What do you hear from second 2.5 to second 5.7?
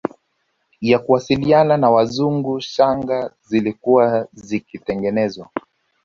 shanga zilikuwa zikitengenezwa